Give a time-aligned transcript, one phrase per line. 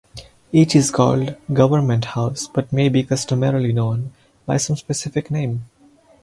[0.51, 4.13] Each is called "Government House", but may be customarily known
[4.47, 5.65] by some specific name.